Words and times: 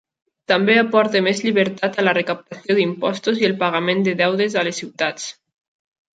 També 0.51 0.77
aporta 0.83 1.19
més 1.25 1.41
llibertat 1.47 1.99
en 2.03 2.07
la 2.07 2.15
recaptació 2.19 2.77
d'impostos 2.81 3.39
i 3.43 3.47
el 3.51 3.55
pagament 3.61 4.03
de 4.09 4.17
deutes 4.25 4.59
a 4.63 4.67
les 4.71 4.83
ciutats. 4.83 5.31